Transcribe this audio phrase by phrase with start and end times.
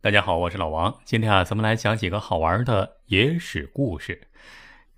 [0.00, 0.98] 大家好，我是老王。
[1.04, 4.28] 今天啊，咱们来讲几个好玩的野史故事。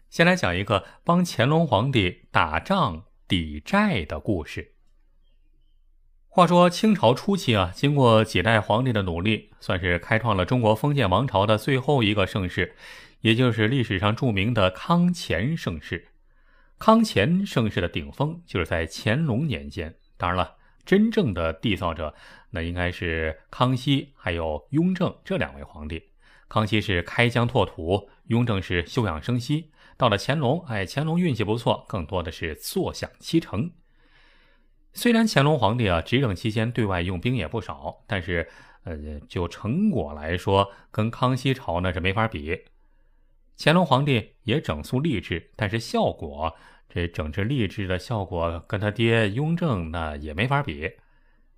[0.09, 4.73] 先来讲一个帮乾隆皇帝打仗抵债的故事。
[6.29, 12.75] 话说清朝初期啊，经过几代皇帝的努力，算是开创了中国封建王朝的最后一个盛世，
[13.21, 16.09] 也就是历史上著名的康乾盛世。
[16.79, 19.95] 康乾盛世的顶峰就是在乾隆年间。
[20.17, 20.57] 当然了。
[20.85, 22.15] 真正的缔造者，
[22.51, 26.11] 那应该是康熙还有雍正这两位皇帝。
[26.49, 29.71] 康熙是开疆拓土，雍正是休养生息。
[29.97, 33.71] 到了乾隆，哎，乾隆运气不错，更多的是坐享其成。
[34.93, 38.49] 虽然乾隆皇帝啊执政期间对外用兵也不少，但是
[38.85, 42.61] 呃，就成果来说，跟康熙朝呢是没法比。
[43.57, 46.55] 乾隆皇帝也整肃吏治，但是效果。
[46.95, 50.93] 这整治吏治的效果跟他爹雍正那也没法比。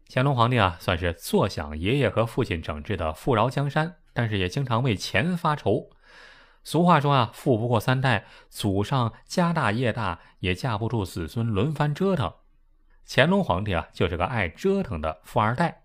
[0.09, 5.91] 乾隆皇帝啊，算是坐享爷爷和父亲整治的富饶江山，但是也经常为钱发愁。
[6.65, 12.33] 俗话说啊，富不过三代，祖上家大业大，也架不住子孙轮番折腾。
[13.07, 15.83] 乾隆皇帝啊，就是个爱折腾的富二代。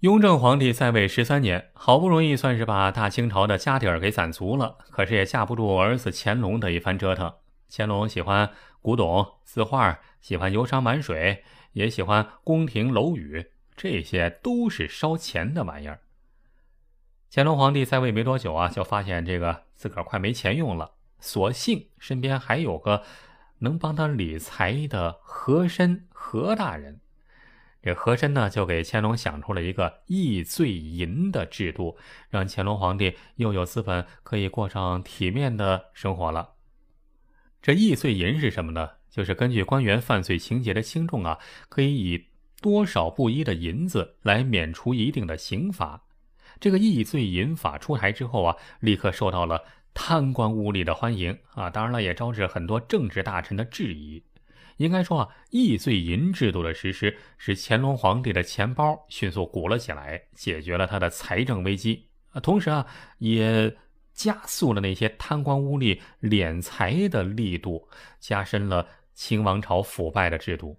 [0.00, 7.32] 雍正皇帝在位十三年，好不容易算是把大清朝的家底儿给攒足了，可是也架不住儿子乾隆的一番折腾。
[7.70, 8.50] 乾隆喜欢
[8.82, 16.00] 古董字画，喜欢游山玩水，也喜欢宫廷楼宇，这些都是烧钱的玩意儿。
[17.30, 23.04] 乾隆皇帝在位没多久啊，就发现这个自个儿快没钱用了，所幸身边还有个
[23.60, 27.00] 能帮他理财的和珅和大人。
[27.82, 31.96] 这和珅呢，就给乾隆想出了一个易罪银的制度，
[32.28, 36.56] 让乾隆皇帝又有资本可以过上体面的生活了。
[37.62, 38.88] 这易碎银是什么呢？
[39.10, 42.26] 就是根据官员犯罪情节的轻重啊，可以以
[42.62, 46.00] 多少不一的银子来免除一定的刑罚。
[46.58, 54.22] 这个易碎银法出台之后啊，立刻受到了贪官污吏的欢迎啊，当然了，也招致很多政治大臣的质疑。
[54.76, 62.86] 应该说啊，易碎银制度的实施，使乾隆皇帝的钱包迅速鼓了起来，解决了他的财政危机啊，同时啊，
[63.18, 63.76] 也。
[64.12, 67.88] 加速了那些贪官污吏敛财的力度，
[68.18, 70.78] 加深了清王朝腐败的制度。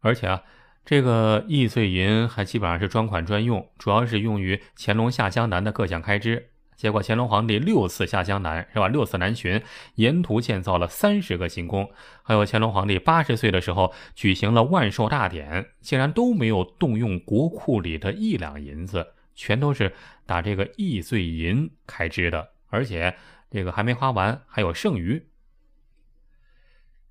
[0.00, 0.42] 而且啊，
[0.84, 6.50] 这个易碎银还基本上是专款专用，主要是用于乾隆下江南的各项开支。
[6.76, 8.86] 结果乾隆皇帝六次下江南，是吧？
[8.86, 9.62] 六次南巡，
[9.94, 11.90] 沿途建造了三十个行宫。
[12.22, 19.14] 还有乾隆皇帝八十岁的时候举行了万寿大典，竟然都没有动用国库里的一两银子。
[19.36, 19.94] 全都是
[20.26, 23.16] 打这个易碎银开支的，而且
[23.48, 25.28] 这个还没花完，还有剩余。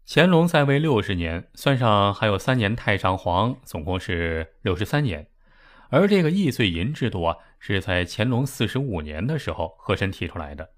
[0.07, 5.27] 乾隆在位六十年，算上还有三年太上皇，总共是六十三年。
[5.89, 10.71] 而这个易碎银制度啊，是在乾隆四十五年的时候和珅提出来的。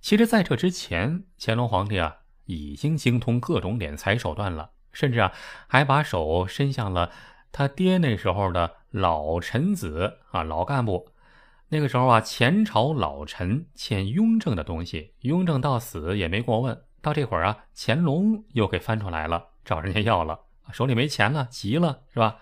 [0.00, 5.32] 其实，在这之前，乾隆皇帝啊已经精通各种敛财手段了，甚至啊
[5.66, 7.10] 还把手伸向了。
[7.50, 11.08] 他爹那时候的老臣子啊，老干部，
[11.70, 16.80] 那个时候啊，前朝老臣欠雍正的东西，雍正到死也没过问。
[17.02, 22.36] 到这会儿啊，乾隆又给翻出来了，找人家要了，手里没钱了，急了，是吧？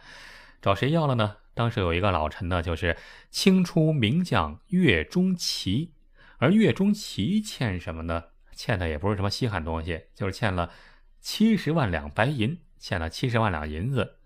[0.60, 1.38] 找谁要了呢？
[1.54, 2.98] 当时有一个老臣呢，就是
[3.30, 5.94] 清初名将岳钟琪，
[6.36, 8.24] 而岳钟琪欠什么呢？
[8.54, 10.70] 欠的也不是什么稀罕东西，就是欠了
[11.18, 14.18] 七十万两白银，欠了七十万两银子。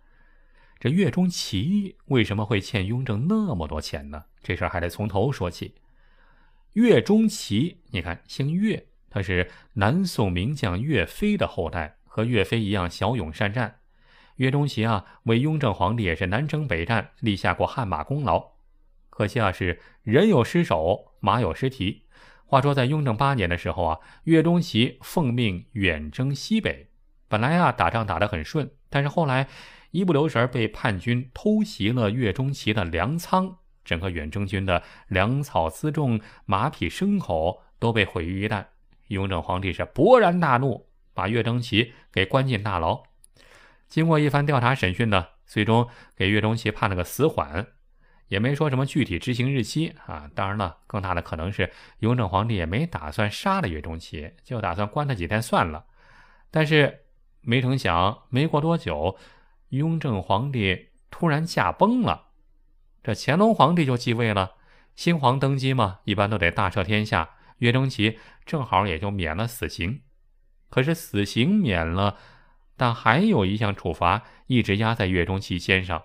[0.79, 4.25] 这岳钟琪为什么会欠雍正那么多钱呢？
[4.43, 5.75] 这事儿还得从头说起。
[6.75, 13.81] 岳钟琪，你看姓岳，他是南宋名将岳飞的后代，和岳飞一样骁勇善战。
[14.37, 18.53] 岳钟琪啊，为雍正皇帝也是南征北战，立下过汗马功劳。
[19.09, 22.03] 可惜啊，是人有失手，马有失蹄。
[22.45, 26.91] 话说在雍正八年的时候啊，岳钟琪奉命远征西北，
[27.29, 29.49] 本来啊打仗打得很顺，但是后来。
[29.91, 38.65] 一不留神被叛军偷袭了岳钟琪的粮仓，整个远征军的粮草辎重、马匹牲口都被毁于一旦。
[39.09, 43.03] 雍正皇帝是勃然大怒，把岳钟琪给关进大牢。
[43.87, 47.65] 经过一番调查审讯呢，最终给岳钟琪判了个死缓，
[48.27, 50.29] 也没说什么具体执行日期啊。
[50.35, 55.85] 当然了，更大的可能是雍正皇帝也没打算杀了岳钟琪，就打算关他几天算了。
[56.51, 57.03] 但是
[57.43, 59.17] 没成想，没过多久。
[59.71, 62.29] 雍正皇帝突然驾崩了，
[63.03, 64.55] 这乾隆皇帝就继位了。
[64.95, 67.31] 新皇登基嘛，一般都得大赦天下。
[67.59, 70.03] 岳钟琪正好也就免了死刑。
[70.69, 72.19] 可是死刑免了，
[72.77, 76.05] 但还有一项处罚一直压在岳钟琪肩上，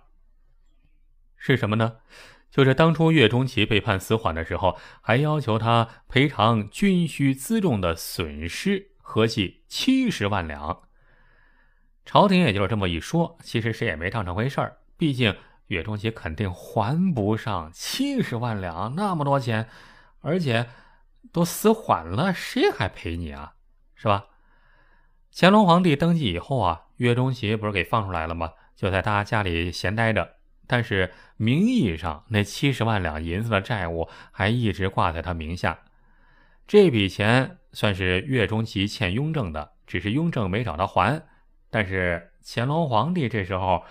[1.36, 1.98] 是什么呢？
[2.50, 10.84] 就是当初岳钟琪被判死缓的时候，还要求他赔偿军需辎重的损失，合计七十万两。
[12.06, 14.77] 朝廷也就是这么一说，其实谁也没当成回事儿。
[14.98, 15.36] 毕竟
[15.68, 19.68] 岳钟琪肯定还不上七十万两那么多钱，
[20.21, 20.68] 而且
[21.31, 23.53] 都死缓了，谁还赔你啊？
[23.95, 24.25] 是吧？
[25.33, 28.51] 乾隆皇帝登基以后啊，岳钟琪不是给放出来了吗？
[28.75, 30.38] 就在他家里闲待着。
[30.68, 35.80] 但是名义上那七十万两银子的债务还一直挂在他名下，
[36.65, 41.24] 这笔钱算是岳钟琪欠雍正的，只是雍正没找他还。
[41.71, 43.83] 但是乾隆皇帝这时候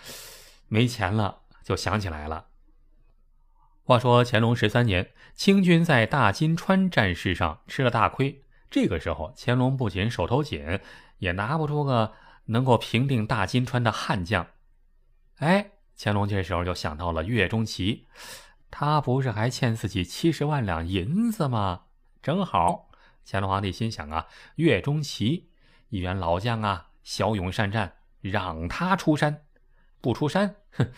[0.68, 2.46] 没钱了，就想起来了。
[3.82, 10.78] 话说乾隆十三年，清军在大金川战事上吃了大亏，这个时候乾隆不仅手头紧，
[11.18, 12.12] 也拿不出个
[12.44, 14.46] 能够平定大金川的悍将。
[15.38, 15.72] 哎。
[16.02, 18.06] 乾隆这时候就想到了岳钟琪，
[18.70, 21.82] 他不是还欠自己七十万两银子吗？
[22.22, 22.88] 正好，
[23.26, 25.50] 乾隆皇帝心想啊，岳钟琪
[25.90, 29.44] 一员老将啊，骁勇善战，让他出山，
[30.00, 30.90] 不出山，哼，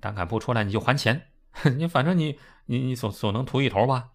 [0.00, 1.28] 胆敢不出来你就还钱，
[1.76, 4.10] 你反正你你你总总能图一头吧。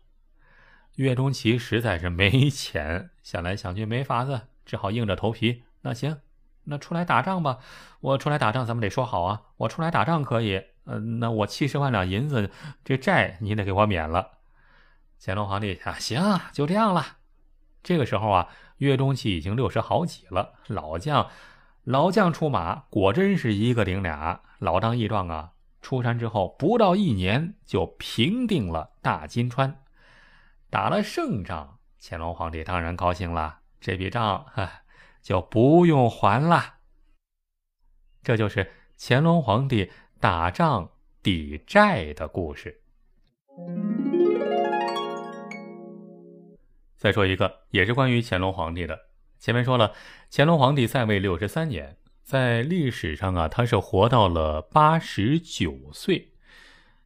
[0.95, 6.19] 岳钟琪实在是没钱，想来想去没法子，只好硬着头皮，那行。
[6.65, 7.57] 那出来打仗吧，
[8.01, 9.41] 我出来打仗，咱们得说好啊。
[9.57, 12.51] 我出来打仗可以，嗯，那我七十万两银子
[12.83, 14.37] 这债你得给我免了。
[15.19, 17.17] 乾隆皇帝啊，行，就这样了。
[17.81, 18.49] 这个时候啊，
[18.85, 21.29] 岳钟琪已经六十好几了，老将，
[21.83, 25.53] 老将出马，果真是一个顶俩，老当益壮啊。
[25.81, 29.83] 出山之后不到一年就平定了大金川，
[30.69, 33.59] 打了胜仗，乾隆皇帝当然高兴了。
[33.79, 34.69] 这笔账，哈。
[35.21, 36.77] 就不用还了。
[38.23, 40.89] 这就是乾隆皇帝打仗
[41.21, 42.81] 抵债的故事。
[47.01, 49.07] 再说一个，也是关于乾隆皇帝的。
[49.39, 49.91] 前面说了，
[50.29, 56.33] 乾隆皇帝在位六十三年，在历史上啊，他是活到了八十九岁。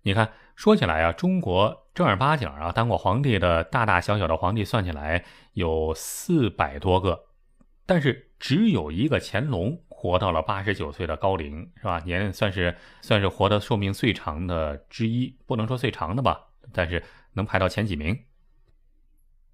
[0.02, 7.28] 你看，说起来啊，中国正儿八经啊当过皇帝的大大小小的皇帝，算起来有四百多个。
[7.86, 12.02] 但是只有一个乾隆活到了八十九岁的高龄，是吧？
[12.02, 17.02] 年算是算是活的寿命最长的之一，不能说最长的吧，但是
[17.32, 18.20] 能排到前几名。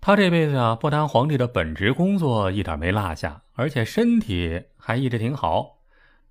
[0.03, 5.77] 他这辈子啊，不单皇帝的本职工作一点没落下，而且身体还一直挺好。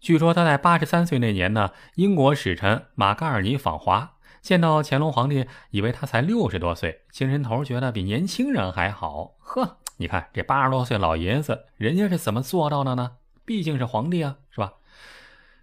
[0.00, 9.76] 据说他在八十三岁那年呢，英国使臣马嘎尔尼访华，见到乾隆皇帝，以为他才六十多岁，精神头觉得比年轻人还好，呵。
[9.98, 13.12] 你看这八十多岁老爷子，人家是怎么做到的呢？
[13.44, 14.72] 毕竟是皇帝啊，是吧？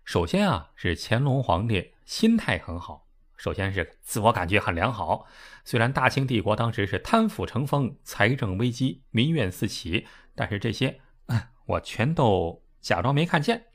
[0.05, 3.06] 首先啊，是乾隆皇帝心态很好，
[3.37, 5.25] 首先是自我感觉很良好。
[5.63, 10.05] 虽然大清帝国当时是贪腐成风，财政危机，民怨四起，
[10.35, 10.99] 但是这些
[11.65, 13.67] 我全都假装没看见。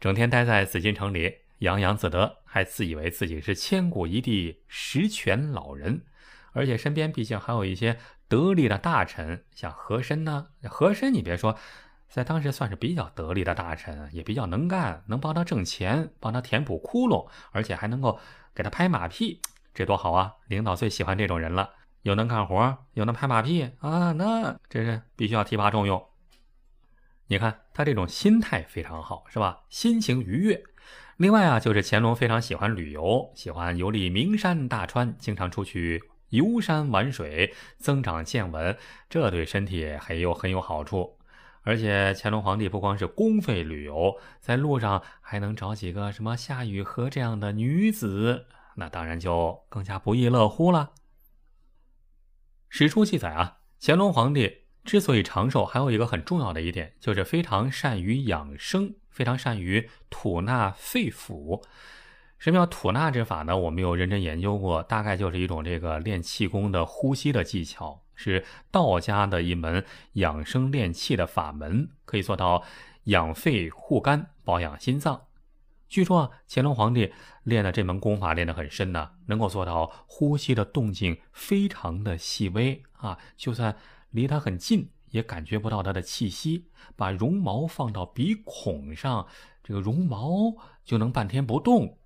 [0.00, 6.04] 整天待在紫禁城里，洋洋自得，还自以为自己是千古一帝实权老人，
[6.52, 7.98] 而且身边毕竟还有一些。
[8.30, 11.58] 得力的大臣像和珅呢，和珅你别说，
[12.08, 18.20] 在当时算是比较得力的大臣，也比较能干，能帮他挣钱，帮他填补窟窿，而且还能够
[18.54, 19.40] 给他拍马屁，
[19.72, 20.34] 这多好啊！
[20.48, 21.70] 领导最喜欢这种人了，
[22.02, 26.04] 又能干活，又能拍马屁啊，那这是必须要提拔重用。
[27.26, 29.60] 你看他这种心态非常好，是吧？
[29.68, 30.62] 心情愉悦。
[31.16, 36.02] 另外啊，就是乾隆非常喜欢旅游，喜欢游历名山大川，经常出去。
[36.30, 38.76] 游山玩水，增长见闻，
[39.08, 41.18] 这对身体还有很有好处。
[41.62, 50.92] 而且乾隆皇帝不光是公费旅游，在路上还能找几个什么夏雨荷这样的女子，那当然就更加不亦乐乎了。
[52.68, 61.62] 史书记载啊，乾隆皇帝之所以长寿，还有一个很重要的一点，就是非常善于养生，非常善于吐纳肺腑。
[62.38, 63.54] 什么叫吐纳之法呢？
[63.58, 72.62] 我没有认真研究过，大概就是一种这个练气功的呼吸的技巧，是道家的一门养生练气的法门，可以做到
[73.04, 75.28] 养肺护肝、保养心脏。
[75.88, 77.12] 据说啊，乾隆皇帝
[77.44, 83.74] 练的这门功法练得很深呢，能够做到呼吸的动静非常的细微啊，就算
[84.10, 86.66] 离他很近也感觉不到他的气息。
[86.94, 89.26] 把绒毛放到鼻孔上，
[89.64, 91.98] 这个绒毛就能半天不动。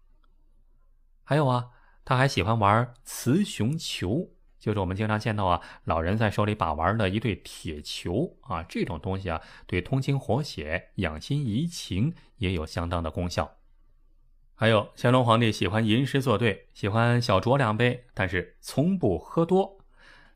[1.25, 1.71] 还有啊，
[2.05, 4.31] 他还喜欢玩雌雄球，
[4.65, 13.59] 就是我们经常见到啊，老人在手里把玩的一对铁球啊，这种东西啊，对通经活血、养心怡情也有相当的功效。
[14.55, 19.77] 还有乾隆皇帝喜欢吟诗作对，喜欢小酌两杯，但是从不喝多。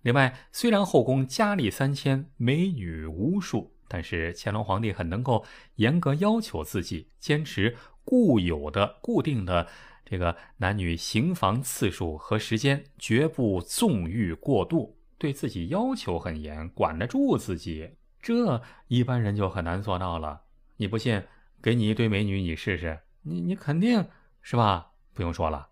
[0.02, 9.66] 另外，虽然后宫佳丽三千，美女无数，但是乾隆皇帝很能够严格要求自己，坚持固有的、固定的
[10.08, 17.90] 这个男女行房次数和时间，绝不纵欲过度，对自己要求很严，管得住自己。
[18.22, 20.40] 这一般人就很难做到了。
[20.78, 21.22] 你不信，
[21.60, 24.08] 给你一堆美女，你试试，你你肯定
[24.40, 24.92] 是吧？
[25.12, 25.68] 不用说了。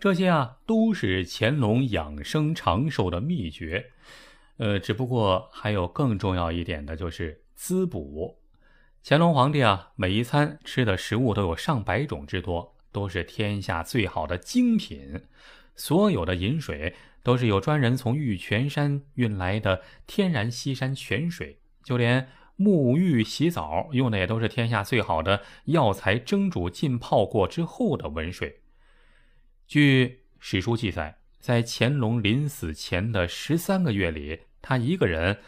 [0.00, 3.92] 这些啊，都是乾隆养生长寿的秘诀，
[4.56, 8.40] 呃，只不过还有更重要一点的，就是滋补。
[9.04, 15.22] 乾隆皇帝啊，每一餐吃的食物都有上百种之多，都是天下最好的精品。
[15.76, 22.28] 所有的饮水都是有专人从玉泉山运来的天然西山泉水，就连
[22.58, 28.60] 沐浴洗澡用的也都是天下最好的药材蒸煮浸泡过之后的温水。
[29.66, 35.38] 据史书记载，在乾隆临死前的十三个月里，他一个人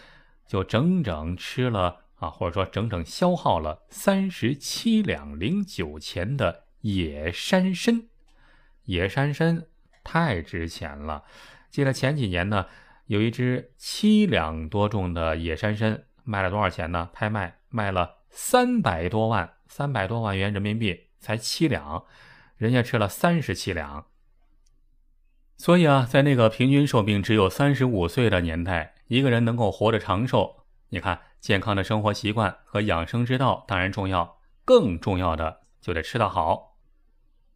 [0.46, 8.04] 就整整吃了啊，或者说整整消耗了三十七两零九钱的野山参。
[8.84, 9.64] 野山参
[10.04, 11.24] 太值钱了，
[11.70, 12.66] 记得前几年呢，
[13.06, 17.08] 有一只七两多重的野山参卖了多少钱呢？
[17.12, 22.04] 拍卖卖了三百多万，三百多万元人民币才七两，
[22.56, 24.06] 人家吃了三十七两。
[25.56, 36.71] 所以啊，在那个平均寿命只有三十五岁的年代，一个人能够活得长寿，你看健康的生活习惯和养生之道当然重要，更重要的就得吃得好。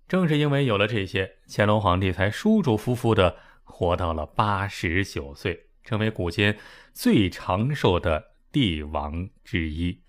[0.08, 6.54] 正是因为有了这些，乾隆皇帝才舒舒服服的活到了八十九岁，成为古今
[6.92, 10.00] 最长寿的帝王之一。